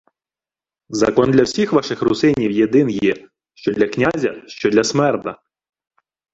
—Закон 0.99 1.31
для 1.31 1.43
всіх 1.43 1.73
ваших 1.73 2.01
русинів 2.01 2.51
єдин 2.51 2.89
є: 2.89 3.27
що 3.53 3.73
для 3.73 3.87
князя, 3.87 4.43
що 4.47 4.69
для 4.69 4.83
смерда. 4.83 5.39